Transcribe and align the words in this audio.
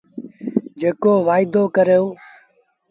جيڪو 0.79 1.13
وآئيدو 1.27 1.61
ڪرو۔ 1.75 2.01